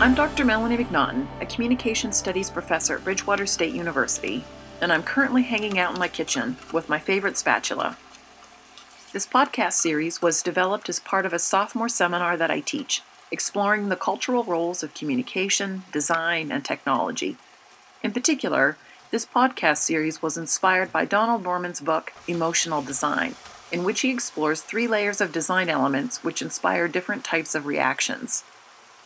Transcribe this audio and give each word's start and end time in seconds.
I'm 0.00 0.14
Dr. 0.14 0.46
Melanie 0.46 0.78
McNaughton, 0.78 1.26
a 1.42 1.44
communication 1.46 2.10
studies 2.12 2.48
professor 2.48 2.96
at 2.96 3.04
Bridgewater 3.04 3.44
State 3.44 3.74
University, 3.74 4.44
and 4.80 4.90
I'm 4.90 5.02
currently 5.02 5.42
hanging 5.42 5.78
out 5.78 5.92
in 5.92 5.98
my 5.98 6.08
kitchen 6.08 6.56
with 6.72 6.88
my 6.88 6.98
favorite 6.98 7.36
spatula. 7.36 7.98
This 9.12 9.26
podcast 9.26 9.74
series 9.74 10.22
was 10.22 10.42
developed 10.42 10.88
as 10.88 11.00
part 11.00 11.26
of 11.26 11.34
a 11.34 11.38
sophomore 11.38 11.90
seminar 11.90 12.38
that 12.38 12.50
I 12.50 12.60
teach, 12.60 13.02
exploring 13.30 13.90
the 13.90 13.94
cultural 13.94 14.42
roles 14.42 14.82
of 14.82 14.94
communication, 14.94 15.82
design, 15.92 16.50
and 16.50 16.64
technology. 16.64 17.36
In 18.02 18.12
particular, 18.12 18.78
this 19.10 19.26
podcast 19.26 19.82
series 19.82 20.22
was 20.22 20.38
inspired 20.38 20.90
by 20.90 21.04
Donald 21.04 21.42
Norman's 21.42 21.80
book, 21.82 22.14
Emotional 22.26 22.80
Design, 22.80 23.34
in 23.70 23.84
which 23.84 24.00
he 24.00 24.08
explores 24.08 24.62
three 24.62 24.86
layers 24.86 25.20
of 25.20 25.30
design 25.30 25.68
elements 25.68 26.24
which 26.24 26.40
inspire 26.40 26.88
different 26.88 27.22
types 27.22 27.54
of 27.54 27.66
reactions. 27.66 28.44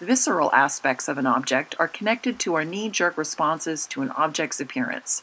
Visceral 0.00 0.52
aspects 0.52 1.08
of 1.08 1.16
an 1.16 1.26
object 1.26 1.74
are 1.78 1.88
connected 1.88 2.38
to 2.40 2.54
our 2.54 2.66
knee 2.66 2.90
jerk 2.90 3.16
responses 3.16 3.86
to 3.86 4.02
an 4.02 4.10
object's 4.10 4.60
appearance. 4.60 5.22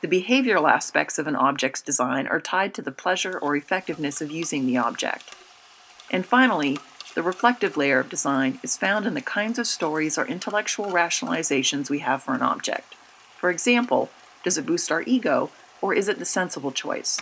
The 0.00 0.08
behavioral 0.08 0.70
aspects 0.70 1.18
of 1.18 1.26
an 1.26 1.36
object's 1.36 1.82
design 1.82 2.26
are 2.26 2.40
tied 2.40 2.72
to 2.74 2.82
the 2.82 2.90
pleasure 2.90 3.38
or 3.38 3.54
effectiveness 3.56 4.22
of 4.22 4.30
using 4.30 4.66
the 4.66 4.78
object. 4.78 5.34
And 6.10 6.24
finally, 6.24 6.78
the 7.14 7.22
reflective 7.22 7.76
layer 7.76 7.98
of 8.00 8.08
design 8.08 8.58
is 8.62 8.78
found 8.78 9.04
in 9.04 9.12
the 9.12 9.20
kinds 9.20 9.58
of 9.58 9.66
stories 9.66 10.16
or 10.16 10.26
intellectual 10.26 10.86
rationalizations 10.86 11.90
we 11.90 11.98
have 11.98 12.22
for 12.22 12.32
an 12.32 12.42
object. 12.42 12.94
For 13.36 13.50
example, 13.50 14.08
does 14.42 14.56
it 14.56 14.64
boost 14.64 14.90
our 14.90 15.02
ego, 15.02 15.50
or 15.82 15.92
is 15.92 16.08
it 16.08 16.18
the 16.18 16.24
sensible 16.24 16.72
choice? 16.72 17.20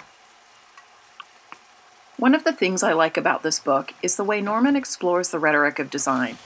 One 2.18 2.36
of 2.36 2.44
the 2.44 2.52
things 2.52 2.84
I 2.84 2.92
like 2.92 3.16
about 3.16 3.42
this 3.42 3.58
book 3.58 3.94
is 4.00 4.14
the 4.14 4.22
way 4.22 4.40
Norman 4.40 4.76
explores 4.76 5.30
the 5.30 5.40
rhetoric 5.40 5.80
of 5.80 5.90
design, 5.90 6.38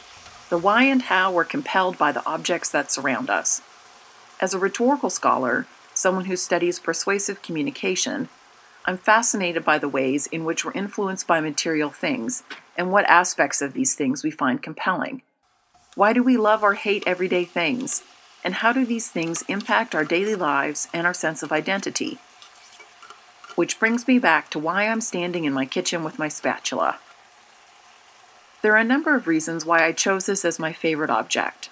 the 0.49 0.59
why 0.59 0.85
and 0.85 1.03
how 1.03 1.33
we're 1.33 1.45
compelled 1.45 1.99
by 1.99 2.13
the 2.13 2.25
objects 2.27 2.71
that 2.71 2.91
surround 2.91 3.31
us. 3.31 3.63
As 4.41 4.55
a 4.55 4.59
rhetorical 4.59 5.11
scholar, 5.11 5.67
someone 5.95 6.27
who 6.27 6.37
studies 6.37 6.79
persuasive 6.79 7.43
communication, 7.43 8.29
I'm 8.85 8.99
fascinated 8.99 9.65
by 9.65 9.79
the 9.79 9.89
ways 9.89 10.27
in 10.27 10.45
which 10.45 10.65
we're 10.65 10.73
influenced 10.73 11.27
by 11.27 11.41
material 11.41 11.91
things 11.91 12.43
and 12.77 12.93
what 12.93 13.05
aspects 13.07 13.61
of 13.61 13.73
these 13.73 13.95
things 13.95 14.23
we 14.23 14.31
find 14.31 14.63
compelling. 14.63 15.23
Why 15.95 16.13
do 16.13 16.23
we 16.23 16.37
love 16.37 16.63
or 16.63 16.75
hate 16.75 17.05
everyday 17.07 17.45
things? 17.45 18.03
And 18.45 18.55
how 18.55 18.73
do 18.73 18.85
these 18.85 19.09
things 19.09 19.43
impact 19.49 19.95
our 19.95 20.05
daily 20.05 20.35
lives 20.35 20.89
and 20.93 21.07
our 21.07 21.15
sense 21.15 21.43
of 21.43 21.51
identity? 21.51 22.19
which 23.57 23.81
brings 23.81 24.07
me 24.07 24.19
back 24.19 24.51
to 24.51 24.59
why 24.59 24.87
I'm 24.87 25.01
standing 25.01 25.45
in 25.45 25.53
my 25.53 25.65
kitchen 25.65 26.05
with 26.05 26.19
my 26.19 26.29
spatula. 26.29 26.99
There 28.67 28.75
are 28.75 28.79
a 28.79 28.85
number 28.85 29.15
of 29.15 29.29
reasons 29.29 29.65
why 29.65 29.85
I 29.85 29.93
chose 29.93 30.27
this 30.27 30.45
as 30.45 30.59
my 30.59 30.73
favorite 30.73 31.09
object. 31.09 31.71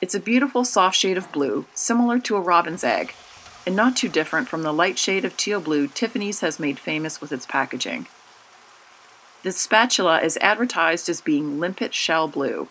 It's 0.00 0.14
a 0.14 0.20
beautiful 0.20 0.64
soft 0.64 0.96
shade 0.96 1.18
of 1.18 1.32
blue, 1.32 1.66
similar 1.74 2.20
to 2.20 2.36
a 2.36 2.40
robin's 2.40 2.84
egg, 2.84 3.12
and 3.66 3.74
not 3.74 3.96
too 3.96 4.08
different 4.08 4.48
from 4.48 4.62
the 4.62 4.72
light 4.72 5.00
shade 5.00 5.24
of 5.24 5.36
teal 5.36 5.60
blue 5.60 5.88
Tiffany's 5.88 6.42
has 6.42 6.60
made 6.60 6.78
famous 6.78 7.20
with 7.20 7.32
its 7.32 7.44
packaging. 7.44 8.06
This 9.42 9.56
spatula 9.56 10.20
is 10.20 10.38
advertised 10.40 11.08
as 11.08 11.20
being 11.20 11.58
limpet 11.58 11.92
shell 11.92 12.28
blue. 12.28 12.68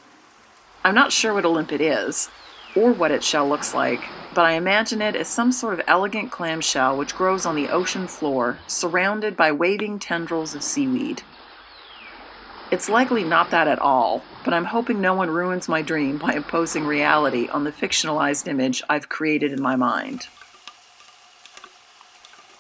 I'm 0.85 0.95
not 0.95 1.11
sure 1.11 1.33
what 1.33 1.43
a 1.43 1.49
limpet 1.49 1.81
is, 1.81 2.29
or 2.73 2.93
what 2.93 3.11
its 3.11 3.27
shell 3.27 3.49
looks 3.49 3.73
like, 3.73 3.99
but 4.33 4.45
I 4.45 4.53
imagine 4.53 5.01
it 5.01 5.17
as 5.17 5.27
some 5.27 5.51
sort 5.51 5.73
of 5.73 5.85
elegant 5.87 6.31
clamshell 6.31 6.95
which 6.95 7.17
grows 7.17 7.45
on 7.45 7.57
the 7.57 7.67
ocean 7.67 8.07
floor, 8.07 8.59
surrounded 8.65 9.35
by 9.35 9.51
waving 9.51 9.99
tendrils 9.99 10.55
of 10.55 10.63
seaweed. 10.63 11.23
It's 12.69 12.89
likely 12.89 13.23
not 13.23 13.49
that 13.51 13.69
at 13.69 13.79
all, 13.79 14.23
but 14.43 14.53
I'm 14.53 14.65
hoping 14.65 14.99
no 14.99 15.13
one 15.13 15.29
ruins 15.29 15.69
my 15.69 15.81
dream 15.81 16.17
by 16.17 16.33
imposing 16.33 16.85
reality 16.85 17.47
on 17.47 17.63
the 17.63 17.71
fictionalized 17.71 18.45
image 18.45 18.83
I've 18.89 19.07
created 19.07 19.53
in 19.53 19.61
my 19.61 19.77
mind. 19.77 20.27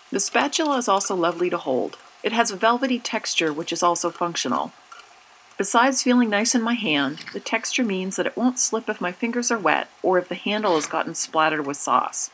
The 0.09 0.21
spatula 0.21 0.77
is 0.77 0.87
also 0.87 1.13
lovely 1.13 1.49
to 1.49 1.57
hold. 1.57 1.97
It 2.23 2.31
has 2.31 2.51
a 2.51 2.55
velvety 2.55 2.99
texture 2.99 3.51
which 3.51 3.73
is 3.73 3.83
also 3.83 4.09
functional. 4.09 4.71
Besides 5.57 6.03
feeling 6.03 6.29
nice 6.29 6.55
in 6.55 6.61
my 6.61 6.75
hand, 6.75 7.25
the 7.33 7.41
texture 7.41 7.83
means 7.83 8.15
that 8.15 8.27
it 8.27 8.37
won't 8.37 8.59
slip 8.59 8.87
if 8.87 9.01
my 9.01 9.11
fingers 9.11 9.51
are 9.51 9.59
wet 9.59 9.89
or 10.01 10.17
if 10.17 10.29
the 10.29 10.35
handle 10.35 10.75
has 10.75 10.87
gotten 10.87 11.15
splattered 11.15 11.65
with 11.65 11.75
sauce. 11.75 12.31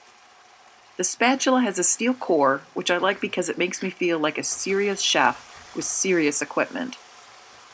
The 0.98 1.04
spatula 1.04 1.62
has 1.62 1.80
a 1.80 1.84
steel 1.84 2.14
core, 2.14 2.62
which 2.76 2.92
I 2.92 2.98
like 2.98 3.20
because 3.20 3.50
it 3.50 3.58
makes 3.58 3.82
me 3.82 3.90
feel 3.90 4.20
like 4.20 4.38
a 4.38 4.44
serious 4.44 5.02
chef 5.02 5.74
with 5.76 5.86
serious 5.86 6.40
equipment. 6.40 6.98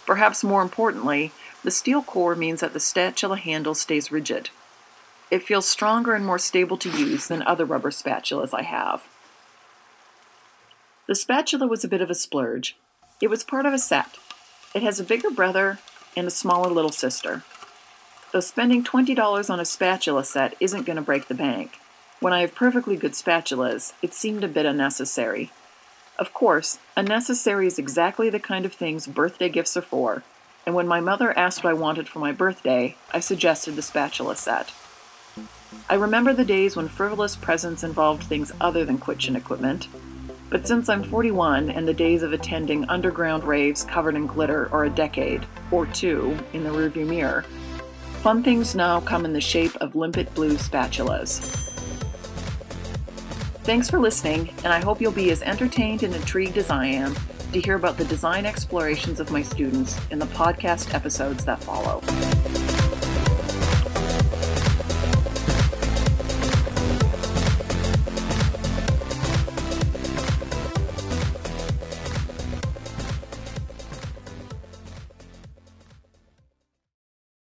Perhaps 0.10 0.44
more 0.44 0.64
importantly, 0.64 1.32
the 1.64 1.70
steel 1.70 2.02
core 2.02 2.34
means 2.36 2.62
that 2.62 2.74
the 2.74 2.80
spatula 2.80 3.38
handle 3.38 3.76
stays 3.76 4.12
rigid. 4.12 4.50
It 5.30 5.44
feels 5.44 5.68
stronger 5.68 6.16
and 6.16 6.26
more 6.26 6.40
stable 6.40 6.78
to 6.78 6.90
use 6.90 7.28
than 7.28 7.44
other 7.44 7.64
rubber 7.64 7.92
spatulas 7.92 8.52
I 8.52 8.64
have. 8.64 9.08
The 11.06 11.14
spatula 11.14 11.68
was 11.68 11.84
a 11.84 11.88
bit 11.88 12.02
of 12.02 12.10
a 12.10 12.16
splurge. 12.16 12.76
It 13.22 13.30
was 13.30 13.44
part 13.44 13.68
of 13.68 13.74
a 13.74 13.78
set, 13.78 14.18
it 14.74 14.82
has 14.82 15.00
a 15.00 15.04
bigger 15.04 15.30
brother 15.30 15.78
and 16.18 16.26
a 16.26 16.32
smaller 16.32 16.72
little 16.72 16.92
sister. 16.92 17.44
Though 18.32 18.40
spending 18.40 18.84
$20 18.84 19.48
on 19.48 19.60
a 19.60 19.64
spatula 19.64 20.24
set 20.24 20.56
isn't 20.60 20.88
going 20.88 20.98
to 20.98 21.04
break 21.04 21.28
the 21.28 21.36
bank, 21.36 21.78
when 22.20 22.34
I 22.34 22.42
have 22.42 22.56
perfectly 22.56 22.96
good 22.96 23.14
spatulas, 23.14 23.94
it 24.02 24.16
seemed 24.16 24.44
a 24.44 24.48
bit 24.48 24.66
unnecessary. 24.66 25.52
Of 26.20 26.34
course, 26.34 26.80
unnecessary 26.98 27.66
is 27.66 27.80
exactly 27.80 28.30
the 28.30 28.42
kind 28.42 28.66
of 28.66 28.74
things 28.74 29.08
birthday 29.08 29.48
gifts 29.48 29.78
are 29.78 29.82
for, 29.82 30.24
and 30.66 30.76
when 30.76 30.86
my 30.86 31.00
mother 31.00 31.36
asked 31.40 31.64
what 31.64 31.70
I 31.70 31.74
wanted 31.74 32.10
for 32.10 32.20
my 32.20 32.34
birthday, 32.34 32.98
I 33.14 33.22
suggested 33.22 33.78
the 33.78 33.82
spatula 33.82 34.36
set. 34.36 34.74
I 35.90 35.96
remember 35.96 36.34
the 36.34 36.44
days 36.44 36.76
when 36.76 36.90
frivolous 36.90 37.38
presents 37.38 37.86
involved 37.86 38.24
things 38.24 38.52
other 38.60 38.84
than 38.84 39.00
kitchen 39.00 39.38
equipment, 39.38 39.88
but 40.50 40.68
since 40.68 40.90
I'm 40.90 41.04
41 41.04 41.70
and 41.70 41.88
the 41.88 41.94
days 41.94 42.22
of 42.22 42.34
attending 42.34 42.84
underground 42.90 43.46
raves 43.46 43.86
covered 43.86 44.16
in 44.16 44.28
glitter 44.28 44.68
are 44.74 44.84
a 44.84 44.90
decade, 44.90 45.46
or 45.72 45.86
two, 45.86 46.38
in 46.52 46.66
the 46.66 46.70
rearview 46.70 47.08
mirror, 47.08 47.44
fun 48.24 48.44
things 48.44 48.76
now 48.76 49.00
come 49.00 49.24
in 49.24 49.32
the 49.32 49.40
shape 49.40 49.76
of 49.78 49.96
limpet 49.96 50.36
blue 50.36 50.58
spatulas. 50.58 51.59
Thanks 53.70 53.88
for 53.88 54.00
listening, 54.00 54.50
and 54.64 54.74
I 54.74 54.82
hope 54.82 55.00
you'll 55.00 55.12
be 55.12 55.30
as 55.30 55.44
entertained 55.44 56.02
and 56.02 56.16
intrigued 56.16 56.58
as 56.58 56.72
I 56.72 56.88
am 56.88 57.16
to 57.54 57.62
hear 57.62 57.76
about 57.76 57.98
the 57.98 58.06
design 58.06 58.48
explorations 58.48 59.20
of 59.20 59.30
my 59.30 59.44
students 59.44 59.96
in 60.10 60.18
the 60.18 60.26
podcast 60.26 60.96
episodes 60.96 61.46
that 61.46 61.64
follow. 61.64 62.02